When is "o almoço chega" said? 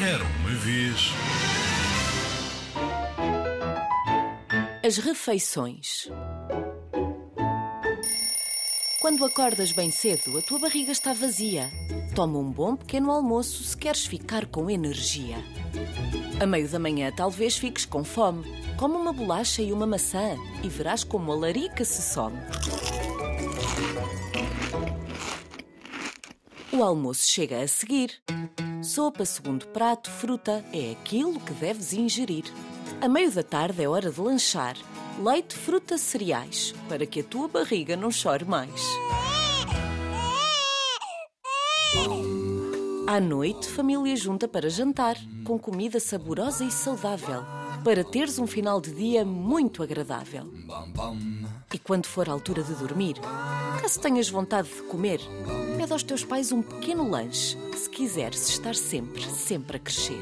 26.70-27.62